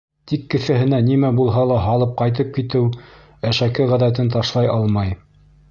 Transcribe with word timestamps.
Тик 0.29 0.45
кеҫәһенә 0.53 0.99
нимә 1.09 1.29
булһа 1.41 1.65
ла 1.73 1.77
һалып 1.89 2.17
ҡайтып 2.23 2.51
китеү 2.57 2.89
әшәке 3.53 3.89
ғәҙәтен 3.95 4.35
ташлай 4.39 4.75
алмай. 4.81 5.19